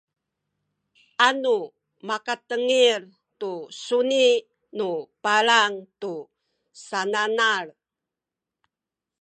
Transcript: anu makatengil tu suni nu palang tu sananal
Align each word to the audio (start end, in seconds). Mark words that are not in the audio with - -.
anu 1.27 1.57
makatengil 2.07 3.03
tu 3.39 3.51
suni 3.83 4.25
nu 4.77 4.89
palang 5.23 5.73
tu 6.01 6.13
sananal 6.85 7.65